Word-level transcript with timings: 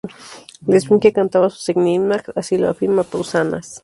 La 0.65 0.77
Esfinge 0.77 1.13
cantaba 1.13 1.51
sus 1.51 1.69
enigmas, 1.69 2.23
así 2.33 2.57
lo 2.57 2.69
afirma 2.71 3.03
Pausanias. 3.03 3.79